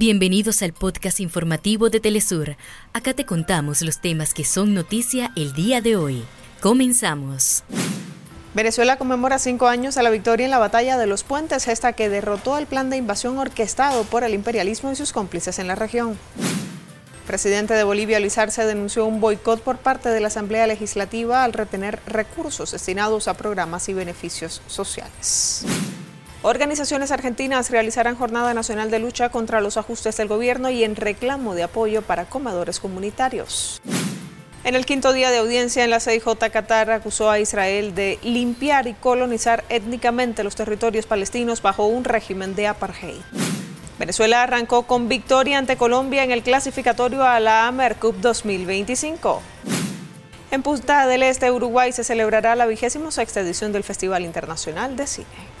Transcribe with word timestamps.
Bienvenidos 0.00 0.62
al 0.62 0.72
podcast 0.72 1.20
informativo 1.20 1.90
de 1.90 2.00
Telesur. 2.00 2.56
Acá 2.94 3.12
te 3.12 3.26
contamos 3.26 3.82
los 3.82 4.00
temas 4.00 4.32
que 4.32 4.46
son 4.46 4.72
noticia 4.72 5.30
el 5.36 5.52
día 5.52 5.82
de 5.82 5.96
hoy. 5.96 6.24
Comenzamos. 6.62 7.64
Venezuela 8.54 8.96
conmemora 8.96 9.38
cinco 9.38 9.68
años 9.68 9.98
a 9.98 10.02
la 10.02 10.08
victoria 10.08 10.46
en 10.46 10.52
la 10.52 10.58
batalla 10.58 10.96
de 10.96 11.06
los 11.06 11.22
puentes, 11.22 11.68
esta 11.68 11.92
que 11.92 12.08
derrotó 12.08 12.56
el 12.56 12.64
plan 12.64 12.88
de 12.88 12.96
invasión 12.96 13.36
orquestado 13.36 14.04
por 14.04 14.24
el 14.24 14.32
imperialismo 14.32 14.90
y 14.90 14.96
sus 14.96 15.12
cómplices 15.12 15.58
en 15.58 15.66
la 15.66 15.74
región. 15.74 16.16
presidente 17.26 17.74
de 17.74 17.84
Bolivia, 17.84 18.20
Luis 18.20 18.38
Arce, 18.38 18.64
denunció 18.64 19.04
un 19.04 19.20
boicot 19.20 19.60
por 19.60 19.76
parte 19.76 20.08
de 20.08 20.20
la 20.20 20.28
Asamblea 20.28 20.66
Legislativa 20.66 21.44
al 21.44 21.52
retener 21.52 22.00
recursos 22.06 22.72
destinados 22.72 23.28
a 23.28 23.34
programas 23.34 23.86
y 23.90 23.92
beneficios 23.92 24.62
sociales. 24.66 25.66
Organizaciones 26.42 27.10
argentinas 27.10 27.68
realizarán 27.68 28.16
jornada 28.16 28.54
nacional 28.54 28.90
de 28.90 28.98
lucha 28.98 29.28
contra 29.28 29.60
los 29.60 29.76
ajustes 29.76 30.16
del 30.16 30.28
gobierno 30.28 30.70
y 30.70 30.84
en 30.84 30.96
reclamo 30.96 31.54
de 31.54 31.64
apoyo 31.64 32.00
para 32.00 32.24
comedores 32.24 32.80
comunitarios. 32.80 33.82
En 34.64 34.74
el 34.74 34.86
quinto 34.86 35.12
día 35.12 35.30
de 35.30 35.38
audiencia 35.38 35.84
en 35.84 35.90
la 35.90 36.00
CIJ, 36.00 36.38
Qatar 36.50 36.90
acusó 36.92 37.30
a 37.30 37.38
Israel 37.40 37.94
de 37.94 38.18
limpiar 38.22 38.86
y 38.86 38.94
colonizar 38.94 39.64
étnicamente 39.68 40.42
los 40.42 40.56
territorios 40.56 41.04
palestinos 41.04 41.60
bajo 41.60 41.86
un 41.86 42.04
régimen 42.04 42.54
de 42.54 42.68
apartheid. 42.68 43.20
Venezuela 43.98 44.42
arrancó 44.42 44.84
con 44.84 45.08
victoria 45.08 45.58
ante 45.58 45.76
Colombia 45.76 46.24
en 46.24 46.30
el 46.30 46.42
clasificatorio 46.42 47.22
a 47.22 47.38
la 47.38 47.66
Amer 47.66 47.96
Cup 47.96 48.16
2025. 48.18 49.42
En 50.52 50.62
Punta 50.62 51.06
del 51.06 51.22
Este, 51.22 51.50
Uruguay, 51.50 51.92
se 51.92 52.02
celebrará 52.02 52.56
la 52.56 52.64
vigésima 52.64 53.10
sexta 53.10 53.40
edición 53.40 53.72
del 53.72 53.84
Festival 53.84 54.24
Internacional 54.24 54.96
de 54.96 55.06
Cine. 55.06 55.60